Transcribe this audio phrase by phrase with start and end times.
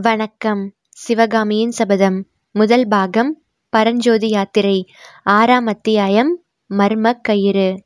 [0.00, 0.72] வணக்கம்.
[0.88, 2.26] சிவகாமியின் சபதம்.
[2.50, 4.86] முதல் பாகம் பரஞ்சோதி யாத்திரை.
[5.24, 7.84] ஆறாம் அத்தியாயம் மர்மக் கயிறு.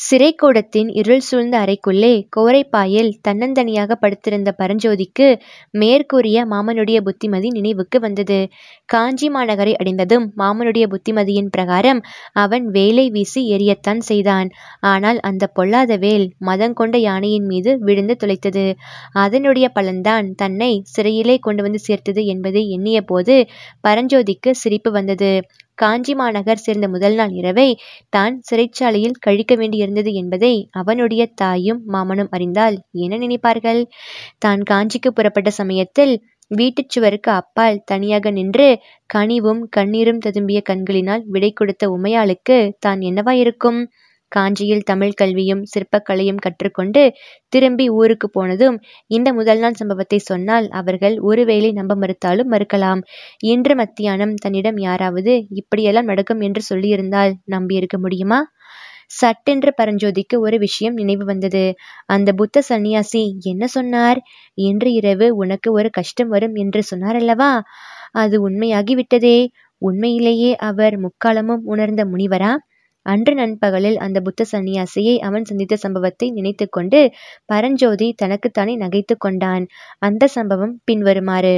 [0.00, 5.26] சிறைக்கூடத்தின் இருள் சூழ்ந்த அறைக்குள்ளே கோரைப்பாயில் தன்னந்தனியாக படுத்திருந்த பரஞ்சோதிக்கு
[5.74, 8.38] மேற்கூறிய மாமனுடைய புத்திமதி நினைவுக்கு வந்தது.
[8.88, 12.00] காஞ்சி மாநகரை அடைந்ததும் மாமனுடைய புத்திமதியின் பிரகாரம்
[12.36, 14.50] அவன் வேலை வீசி எரியத்தான் செய்தான்.
[14.84, 18.66] ஆனால் அந்த பொல்லாத வேல் மதங்கொண்ட யானையின் மீது விழுந்து துளைத்தது.
[19.16, 23.36] அதனுடைய பலன்தான் தன்னை சிறையிலே கொண்டு வந்து சேர்த்தது என்பதை எண்ணிய போது
[23.84, 25.32] பரஞ்சோதிக்கு சிரிப்பு வந்தது.
[25.80, 27.68] காஞ்சி மாநகர் சேர்ந்த முதல் நாள் இரவை
[28.10, 33.80] தான் சிறைச்சாலையில் கழிக்க வேண்டியிருந்தது என்பதை அவனுடைய தாயும் மாமனும் அறிந்தால் என்ன நினைப்பார்கள்?
[34.38, 36.14] தான் காஞ்சிக்கு புறப்பட்ட சமயத்தில்
[36.50, 38.68] வீட்டுச் சுவருக்கு அப்பால் தனியாக நின்று
[39.10, 43.80] கனிவும் கண்ணீரும் ததும்பிய கண்களினால் விடை கொடுத்த உமையாளுக்கு தான் என்னவாயிருக்கும்?
[44.30, 47.02] காஞ்சியில் தமிழ் கல்வியும் சிற்பக்கலையும் கற்றுக்கொண்டு
[47.48, 48.76] திரும்பி ஊருக்கு போனதும்
[49.10, 53.00] இந்த முதல் நாள் சம்பவத்தை சொன்னால் அவர்கள் ஒருவேளை நம்ப மறுத்தாலும் மறுக்கலாம்.
[53.44, 58.40] இன்று மத்தியானம் தன்னிடம் யாராவது இப்படியெல்லாம் நடக்கும் என்று சொல்லியிருந்தால் நம்பியிருக்க முடியுமா?
[59.12, 61.64] சட்டென்று பரஞ்சோதிக்கு ஒரு விஷயம் நினைவு வந்தது.
[62.06, 64.18] அந்த புத்த சந்நியாசி என்ன சொன்னார்?
[64.62, 67.52] இன்று இரவு உனக்கு ஒரு கஷ்டம் வரும் என்று சொன்னார் அல்லவா?
[68.14, 69.38] அது உண்மையாகிவிட்டதே.
[69.82, 72.52] உண்மையிலேயே அவர் முக்காலமும் உணர்ந்த முனிவரா?
[73.06, 77.00] அன்று நண்பகலில் அந்த புத்த சந்நியாசியை அவன் சந்தித்த சம்பவத்தை நினைத்து கொண்டு
[77.46, 79.66] பரஞ்சோதி தனக்குத்தானே நகைத்து கொண்டான்.
[79.98, 81.54] அந்த சம்பவம் பின்வருமாறு.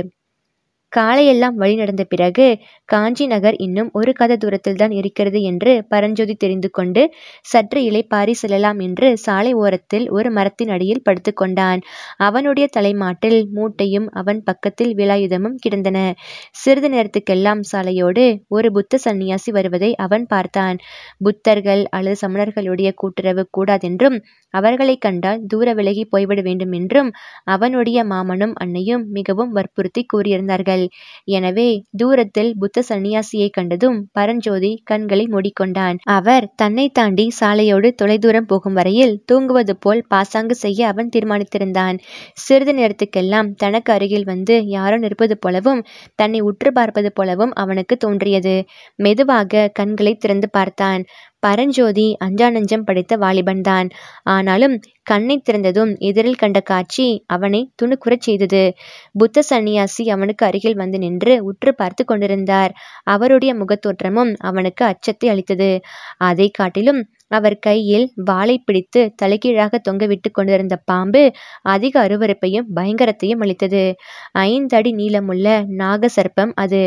[0.92, 2.46] காலையெல்லாம் வழி நடந்த பிறகு
[2.88, 7.02] காஞ்சி நகர் இன்னும் ஒரு கத தூரத்தில் தான் இருக்கிறது என்று பரஞ்சோதி தெரிந்து கொண்டு
[7.44, 11.80] சற்று இலைப்பாரி செல்லலாம் என்று சாலை ஓரத்தில் ஒரு மரத்தின் அடியில் படுத்துக்கொண்டான்
[12.20, 15.98] அவனுடைய தலைமாட்டில் மூட்டையும் அவன் பக்கத்தில் விலாயுதமும் கிடந்தன.
[16.54, 20.76] சிறிது நேரத்துக்கெல்லாம் சாலையோடு ஒரு புத்த சந்நியாசி வருவதை அவன் பார்த்தான்.
[21.26, 24.18] புத்தர்கள் அல்லது சமணர்களுடைய கூட்டுறவு கூடாதென்றும்
[24.54, 27.10] அவர்களை கண்டால் தூர விலகி போய்விட வேண்டும் என்றும்
[27.52, 30.81] அவனுடைய மாமனும் அன்னையும் மிகவும் வற்புறுத்தி கூறியிருந்தார்கள்.
[31.32, 35.96] எனவே தூரத்தில் புத்த சந்நியாசியை கண்டதும் பரஞ்சோதி கண்களை மூடிக்கொண்டான்.
[36.16, 41.96] அவர் தன்னை தாண்டி சாலையோடு தொலைதூரம் போகும் வரையில் தூங்குவது போல் பாசாங்கு செய்ய அவன் தீர்மானித்திருந்தான்.
[42.36, 45.82] சிறிது நேரத்துக்கெல்லாம் தனக்கு அருகில் வந்து யாரோ நிற்பது போலவும்
[46.16, 48.56] தன்னை உற்று பார்ப்பது போலவும் அவனுக்கு தோன்றியது.
[48.98, 51.02] மெதுவாக கண்களை திறந்து பார்த்தான்.
[51.42, 53.88] பரஞ்சோதி அஞ்சானஞ்சம் படைத்த வாலிபன்தான்.
[54.28, 58.62] ஆனாலும் கண்ணை திறந்ததும் எதிரில் கண்ட காட்சி அவனை துணுக்குறச் செய்தது.
[59.12, 62.72] புத்த சந்நியாசி அவனுக்கு அருகில் வந்து நின்று உற்று பார்த்து கொண்டிருந்தார்.
[63.06, 65.70] அவருடைய முகத்தோற்றமும் அவனுக்கு அச்சத்தை அளித்தது.
[66.22, 67.00] அதை காட்டிலும்
[67.32, 71.22] அவர் கையில் வாளை பிடித்து தலைகீழாக தொங்கவிட்டு கொண்டிருந்த பாம்பு
[71.66, 73.82] அதிக அருவருப்பையும் பயங்கரத்தையும் அளித்தது.
[74.46, 76.82] ஐந்தடி நீளமுள்ள நாக சர்ப்பம் அது.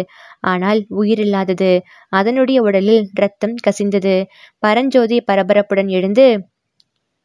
[0.46, 1.72] ஆனால் உயிரில்லாதது.
[2.12, 4.16] அதனுடைய உடலில் இரத்தம் கசிந்தது.
[4.64, 6.28] பரஞ்சோதி பரபரப்புடன் எழுந்து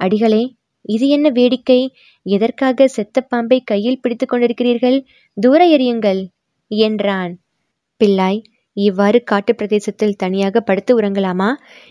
[0.01, 0.43] அடிகளே
[0.89, 1.81] இது என்ன வேடிக்கை?
[2.27, 4.99] எதற்காக செத்த பாம்பை கையில் பிடித்து கொண்டிருக்கிறீர்கள்?
[5.37, 6.21] தூர எறியுங்கள்
[6.71, 7.33] என்றான்.
[8.01, 8.41] பிள்ளாய்
[8.81, 11.49] இவ்வாறு காட்டு பிரதேசத்தில் தனியாக படுத்து உறங்கலாமா?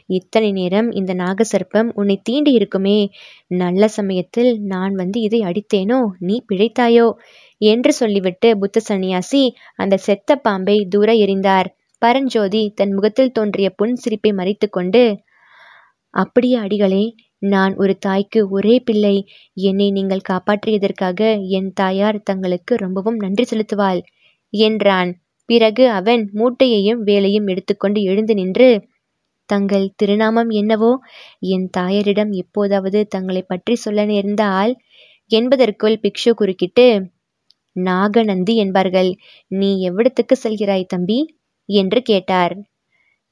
[0.09, 2.97] இத்தனை நேரம் இந்த நாகசர்ப்பம் உன்னை தீண்டி இருக்குமே.
[3.57, 5.99] நல்ல சமயத்தில் நான் வந்து இதை அடித்தேனோ?
[6.19, 7.07] நீ பிழைத்தாயோ?
[7.61, 9.43] என்று சொல்லிவிட்டு புத்த சந்நியாசி
[9.75, 11.69] அந்த செத்த பாம்பை தூர எறிந்தார்.
[12.01, 15.03] பரஞ்சோதி தன் முகத்தில் தோன்றிய புன் சிரிப்பை மறைத்து கொண்டு
[16.13, 17.03] அப்படியே அடிகளே
[17.41, 19.15] நான் ஒரு தாய்க்கு ஒரே பிள்ளை.
[19.61, 24.01] என்னை நீங்கள் காப்பாற்றியதற்காக என் தாயார் தங்களுக்கு ரொம்பவும் நன்றி செலுத்துவாள்
[24.53, 25.11] என்றான்.
[25.49, 28.69] பிறகு அவன் மூட்டையையும் வேலையும் எடுத்துக்கொண்டு எழுந்து நின்று
[29.49, 30.91] தங்கள் திருநாமம் என்னவோ?
[31.47, 34.73] என் தாயரிடம் எப்போதாவது தங்களை பற்றி சொல்ல நேர்ந்தால்
[35.31, 36.85] என்பதற்குள் பிக்ஷு குறுக்கிட்டு
[37.75, 39.09] நாகநந்தி என்பார்கள்.
[39.51, 41.19] நீ எவ்விடத்துக்கு செல்கிறாய் தம்பி?
[41.69, 42.53] என்று கேட்டார்.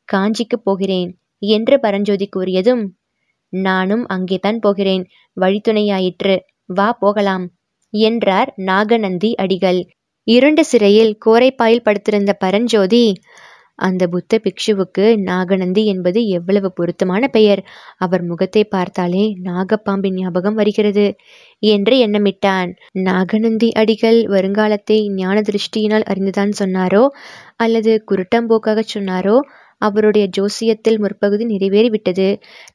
[0.09, 1.09] காஞ்சிக்கு போகிறேன்
[1.41, 2.83] என்று பரஞ்சோதி கூறியதும்
[3.53, 5.03] நானும் அங்கேதான் போகிறேன்.
[5.37, 6.35] வழித்துணையாயிற்று.
[6.69, 7.45] வா போகலாம்
[7.93, 9.81] என்றார் நாகநந்தி அடிகள்.
[10.27, 13.05] இருண்ட சிறையில் கோரைப்பாயில் படுத்திருந்த பரஞ்சோதி
[13.79, 17.61] அந்த புத்த பிக்ஷுவுக்கு நாகநந்தி என்பது எவ்வளவு பொருத்தமான பெயர்.
[17.97, 21.05] அவர் முகத்தை பார்த்தாலே நாகப்பாம்பின் ஞாபகம் வருகிறது
[21.63, 22.71] என்று எண்ணமிட்டான்.
[23.07, 27.03] நாகநந்தி அடிகள் வருங்காலத்தை ஞான திருஷ்டியினால் அறிந்துதான் சொன்னாரோ
[27.57, 29.37] அல்லது குருட்டம்போக்காக சொன்னாரோ
[29.81, 32.27] அவருடைய ஜோசியத்தில் முற்பகுதி நிறைவேறிவிட்டது.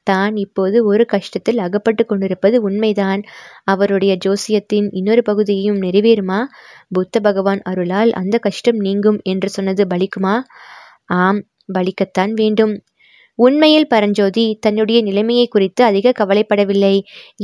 [0.02, 3.22] தான் இப்போது ஒரு கஷ்டத்தில் அகப்பட்டு கொண்டிருப்பது உண்மைதான்.
[3.64, 6.40] அவருடைய ஜோசியத்தின் இன்னொரு பகுதியும் நிறைவேறுமா?
[6.88, 10.36] புத்த பகவான் அருளால் அந்த கஷ்டம் நீங்கும் என்று சொன்னது பலிக்குமா?
[11.04, 11.40] ஆம்
[11.74, 12.74] பலிக்கத்தான் வேண்டும்.
[13.38, 16.94] உண்மையில் பரஞ்சோதி தன்னுடைய நிலைமையை குறித்து அதிக கவலைப்படவில்லை.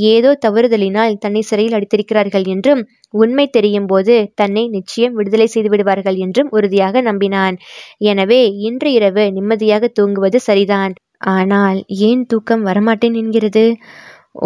[0.08, 2.82] ஏதோ தவறுதலினால் தன்னை சிறையில் அடித்திருக்கிறார்கள் என்றும்
[3.14, 7.56] உண்மை தெரியும் போது தன்னை நிச்சயம் விடுதலை செய்து விடுவார்கள் என்றும் உறுதியாக நம்பினான்.
[8.04, 10.94] எனவே இன்று இரவு நிம்மதியாக தூங்குவது சரிதான்.
[11.36, 13.64] ஆனால் ஏன் தூக்கம் வரமாட்டேன் என்கிறது?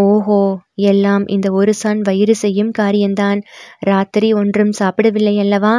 [0.02, 0.38] ஓஹோ
[0.90, 3.40] எல்லாம் இந்த ஒரு சான் வயிறு செய்யும் காரியம்தான்.
[3.80, 5.74] ராத்திரி ஒன்றும் சாப்பிடவில்லை அல்லவா?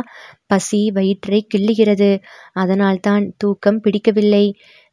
[0.48, 2.10] பசி வயிற்றை கிள்ளுகிறது.
[2.54, 4.45] அதனால்தான் தூக்கம் பிடிக்கவில்லை.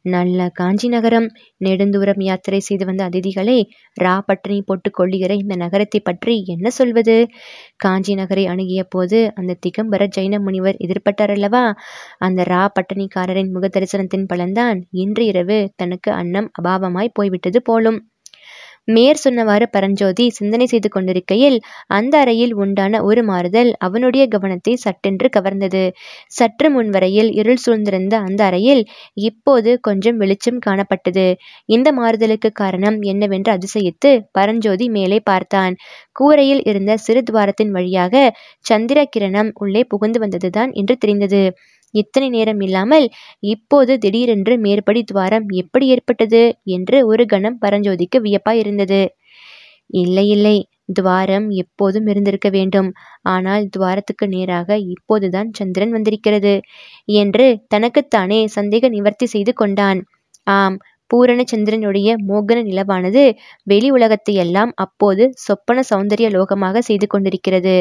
[0.05, 1.27] நல்ல காஞ்சி நகரம்.
[1.61, 3.57] நெடுந்தூரம் யாத்திரை செய்து வந்த அதிதிகளை
[3.97, 7.15] ரா பட்டினி போட்டுக் கொள்ளுகிற இந்த நகரத்தை பற்றி என்ன சொல்வது?
[7.77, 11.63] காஞ்சி நகரை அணுகிய போது அந்த திகம்பர ஜைன முனிவர் எதிர்பட்டார் அல்லவா
[12.19, 17.99] அந்த ரா பட்டினிக்காரரின் முக தரிசனத்தின் பலன்தான் இன்று இரவு தனக்கு அன்னம் அபாவமாய் போய்விட்டது போலும்.
[18.87, 21.57] மேற் சொன்னவாறு பரஞ்சோதி சிந்தனை செய்து கொண்டிருக்கையில்
[21.87, 25.83] அந்த அறையில் உண்டான ஒரு மாறுதல் அவனுடைய கவனத்தை சட்டென்று கவர்ந்தது.
[26.29, 28.83] சற்று முன்வரையில் இருள் சூழ்ந்திருந்த அந்த அறையில்
[29.21, 31.27] இப்போது கொஞ்சம் வெளிச்சம் காணப்பட்டது.
[31.69, 35.75] இந்த மாறுதலுக்கு காரணம் என்னவென்று அதிசயித்து பரஞ்சோதி மேலே பார்த்தான்.
[36.11, 38.15] கூரையில் இருந்த சிறு துவாரத்தின் வழியாக
[38.65, 41.43] சந்திர கிரணம் உள்ளே புகுந்து வந்ததுதான் என்று தெரிந்தது.
[41.93, 43.05] இத்தனை நேரம் இல்லாமல்
[43.43, 49.01] இப்போது திடீரென்று மேற்படி துவாரம் எப்படி ஏற்பட்டது என்று ஒரு கணம் பரஞ்சோதிக்கு வியப்பாய் இருந்தது.
[50.01, 50.57] இல்லை இல்லை
[50.93, 52.89] துவாரம் எப்போதும் இருந்திருக்க வேண்டும்.
[53.25, 56.55] ஆனால் துவாரத்துக்கு நேராக இப்போதுதான் சந்திரன் வந்திருக்கிறது
[57.15, 60.01] என்று தனக்குத்தானே சந்தேக நிவர்த்தி செய்து கொண்டான்.
[60.47, 60.77] ஆம்
[61.11, 63.23] பூரண சந்திரனுடைய மோகன நிலவானது
[63.63, 67.75] வெளி உலகத்தையெல்லாம் அப்போது சொப்பன சௌந்தரிய லோகமாக செய்து கொண்டிருக்கிறது.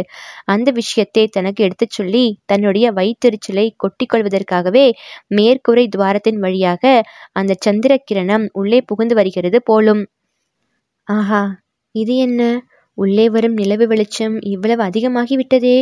[0.44, 4.86] அந்த விஷயத்தை தனக்கு எடுத்துச் சொல்லி தன்னுடைய வயிற்றெரிச்சலை கொட்டிக் கொள்வதற்காகவே
[5.36, 6.84] மேற்கூரை துவாரத்தின் வழியாக
[7.32, 10.02] அந்த சந்திர கிரணம் உள்ளே புகுந்து வருகிறது போலும்.
[11.08, 11.42] ஆஹா
[11.94, 12.42] இது என்ன?
[12.98, 15.76] உள்ளே வரும் நிலவு வெளிச்சம் இவ்வளவு அதிகமாகிவிட்டதே.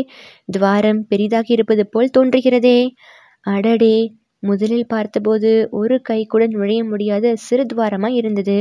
[0.48, 2.78] துவாரம் பெரிதாகி இருப்பது போல் தோன்றுகிறதே.
[3.46, 3.96] அடடே
[4.42, 8.58] முதலில் பார்த்தபோது ஒரு கை கூட நுழைய முடியாத சிறு துவாரமாய் இருந்தது.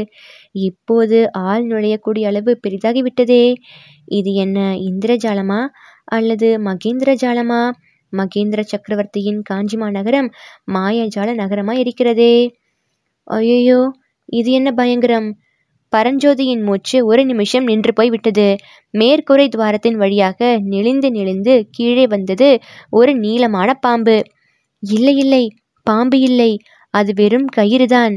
[0.62, 3.44] இப்போது ஆள் நுழையக்கூடிய அளவு பெரிதாகிவிட்டதே.
[4.12, 4.58] இது என்ன
[4.90, 5.60] இந்திரஜாலமா
[6.10, 7.62] அல்லது மகேந்திர ஜாலமா
[8.14, 10.30] மகேந்திர சக்கரவர்த்தியின் காஞ்சி மாநகரம்
[10.74, 12.36] மாயஜால நகரமாய் இருக்கிறதே.
[13.28, 13.80] ஐயோ
[14.30, 15.28] இது என்ன பயங்கரம்?
[15.94, 18.48] பரஞ்சோதியின் மூச்சு ஒரு நிமிஷம் நின்று போய் விட்டது.
[18.94, 22.50] மேற்கூரை துவாரத்தின் வழியாக நெளிந்து நெளிந்து கீழே வந்தது
[22.92, 24.18] ஒரு நீளமான பாம்பு.
[24.84, 25.44] இல்லை இல்லை
[25.90, 26.52] பாம்பு இல்லை
[26.94, 28.16] அது வெறும் கயிறுதான்.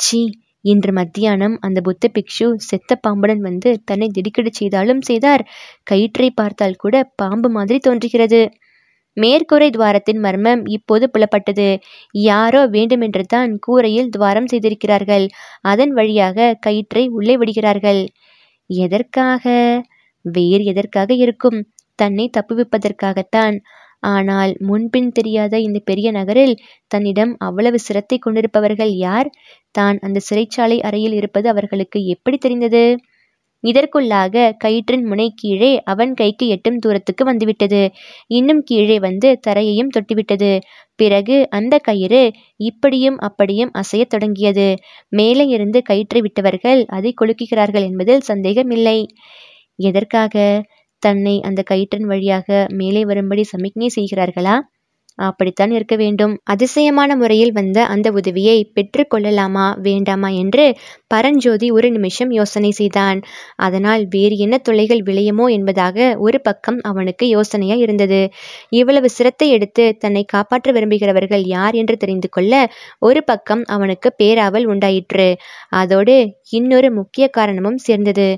[0.00, 0.20] சீ
[0.64, 5.42] இன்று மத்தியானம் அந்த புத்த பிக்ஷு செத்த பாம்புடன் வந்து தன்னை திடுக்கிடச் செய்தாலும் செய்தார்.
[5.82, 8.40] கயிற்றை பார்த்தால் கூட பாம்பு மாதிரி தோன்றுகிறது.
[9.16, 11.68] மேற்கூரை துவாரத்தின் மர்மம் இப்போது புலப்பட்டது.
[12.24, 15.26] யாரோ வேண்டுமென்று தான் கூரையில் துவாரம் செய்திருக்கிறார்கள்.
[15.64, 18.02] அதன் வழியாக கயிற்றை உள்ளே விடுகிறார்கள்.
[18.70, 19.44] எதற்காக?
[20.24, 21.58] வேறு எதற்காக இருக்கும்?
[21.98, 23.56] தன்னை தப்புவிப்பதற்காகத்தான்.
[24.12, 26.54] ஆனால் முன்பின் தெரியாத இந்த பெரிய நகரில்
[26.90, 29.28] தன்னிடம் அவ்வளவு சிரத்தை கொண்டிருப்பவர்கள் யார்?
[29.74, 32.84] தான் அந்த சிறைச்சாலை அறையில் இருப்பது அவர்களுக்கு எப்படி தெரிந்தது?
[33.64, 37.82] இதற்குள்ளாக கயிற்றின் முனை கீழே அவன் கைக்கு எட்டும் தூரத்துக்கு வந்துவிட்டது.
[38.30, 40.50] இன்னும் கீழே வந்து தரையையும் தொட்டுவிட்டது.
[40.98, 42.22] பிறகு அந்த கயிறு
[42.60, 44.68] இப்படியும் அப்படியும் அசையத் தொடங்கியது.
[45.12, 48.98] மேலே இருந்து கயிற்றை விட்டவர்கள் அதை கொளுக்குகிறார்கள் என்பதில் சந்தேகமில்லை.
[49.78, 50.34] எதற்காக?
[51.04, 54.56] தன்னை அந்த கயிற்றின் வழியாக மேலே வரும்படி சமிக்ஞை செய்கிறார்களா?
[55.18, 56.32] அப்படித்தான் இருக்க வேண்டும்.
[56.44, 60.64] அதிசயமான முறையில் வந்த அந்த உதவியை பெற்றுக்கொள்ளலாமா வேண்டாமா என்று
[61.06, 63.18] பரஞ்சோதி ஒரு நிமிஷம் யோசனை செய்தான்.
[63.56, 68.20] அதனால் வேறு என்ன துளைகள் விளையுமோ என்பதாக ஒரு பக்கம் அவனுக்கு யோசனையா இருந்தது.
[68.70, 72.52] இவ்வளவு சிரத்தை எடுத்து தன்னை காப்பாற்ற விரும்புகிறவர்கள் யார் என்று தெரிந்து கொள்ள
[72.98, 75.28] ஒரு பக்கம் அவனுக்கு பேராவல் உண்டாயிற்று.
[75.74, 76.16] அதோடு
[76.50, 78.28] இன்னொரு முக்கிய காரணமும் சேர்ந்தது.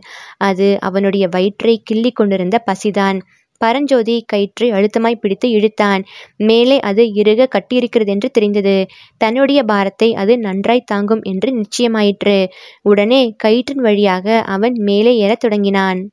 [0.42, 3.18] அது அவனுடைய வயிற்றை கிள்ளி கொண்டிருந்த பசிதான்.
[3.58, 6.04] பரஞ்சோதி கயிற்றை அழுத்தமாய் பிடித்து இழுத்தான்.
[6.36, 8.86] மேலே அது இறுக கட்டியிருக்கிறது என்று தெரிந்தது.
[9.18, 12.48] தன்னுடைய பாரத்தை அது நன்றாய் தாங்கும் என்று நிச்சயமாயிற்று.
[12.82, 16.10] உடனே கயிற்றின் வழியாக அவன் மேலே ஏறத் தொடங்கினான்.